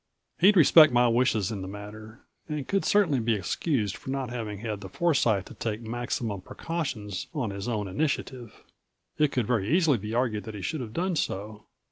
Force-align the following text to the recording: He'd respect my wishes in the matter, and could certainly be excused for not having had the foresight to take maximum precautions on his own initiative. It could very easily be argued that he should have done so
He'd 0.39 0.57
respect 0.57 0.91
my 0.91 1.07
wishes 1.07 1.51
in 1.51 1.61
the 1.61 1.67
matter, 1.67 2.21
and 2.49 2.67
could 2.67 2.85
certainly 2.85 3.19
be 3.19 3.35
excused 3.35 3.95
for 3.95 4.09
not 4.09 4.31
having 4.31 4.61
had 4.61 4.81
the 4.81 4.89
foresight 4.89 5.45
to 5.45 5.53
take 5.53 5.79
maximum 5.83 6.41
precautions 6.41 7.27
on 7.35 7.51
his 7.51 7.67
own 7.69 7.87
initiative. 7.87 8.63
It 9.19 9.31
could 9.31 9.45
very 9.45 9.69
easily 9.69 9.99
be 9.99 10.15
argued 10.15 10.45
that 10.45 10.55
he 10.55 10.63
should 10.63 10.81
have 10.81 10.93
done 10.93 11.15
so 11.17 11.65